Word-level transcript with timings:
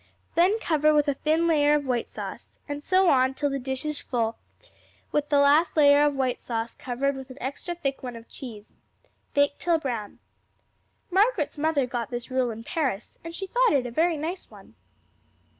Then 0.33 0.57
cover 0.57 0.95
with 0.95 1.07
a 1.07 1.13
thin 1.13 1.45
layer 1.45 1.75
of 1.75 1.85
white 1.85 2.07
sauce, 2.07 2.57
and 2.67 2.83
so 2.83 3.07
on 3.11 3.35
till 3.35 3.51
the 3.51 3.59
dish 3.59 3.85
is 3.85 3.99
full, 3.99 4.35
with 5.11 5.29
the 5.29 5.37
last 5.37 5.77
layer 5.77 6.03
of 6.07 6.15
white 6.15 6.41
sauce 6.41 6.73
covered 6.73 7.15
with 7.15 7.29
an 7.29 7.37
extra 7.39 7.75
thick 7.75 8.01
one 8.01 8.15
of 8.15 8.27
cheese. 8.27 8.77
Bake 9.35 9.59
till 9.59 9.77
brown. 9.77 10.17
Margaret's 11.11 11.55
mother 11.55 11.85
got 11.85 12.09
this 12.09 12.31
rule 12.31 12.49
in 12.49 12.63
Paris, 12.63 13.19
and 13.23 13.35
she 13.35 13.45
though 13.53 13.75
it 13.75 13.85
a 13.85 13.91
very 13.91 14.17
nice 14.17 14.49
one. 14.49 14.73